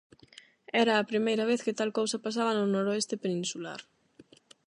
Era 0.83 0.93
a 0.97 1.07
primeira 1.11 1.47
vez 1.51 1.59
que 1.65 1.77
tal 1.79 1.91
cousa 1.99 2.23
pasaba 2.25 2.51
no 2.55 2.65
noroeste 2.75 3.21
peninsular. 3.23 3.79